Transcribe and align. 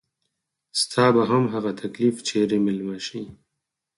ستا 0.81 1.05
به 1.15 1.23
هم 1.29 1.43
هغه 1.53 1.71
تکليف 1.81 2.15
چري 2.27 2.57
ميلمه 2.65 2.97
شي 3.07 3.21